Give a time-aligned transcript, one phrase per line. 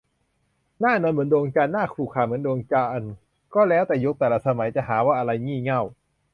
[0.79, 3.11] หน้านวลเหมือนดวงจันทร์ หน้าขรุขระเหมือนดวงจันทร์
[3.53, 5.81] ก็แล้วแต่ยุค แต่ละสมัย จะหาว่าอะไร "งี่เง่า"